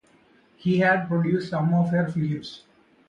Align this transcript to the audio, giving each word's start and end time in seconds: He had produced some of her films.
He 0.57 0.79
had 0.79 1.07
produced 1.07 1.49
some 1.51 1.75
of 1.75 1.91
her 1.91 2.07
films. 2.11 2.63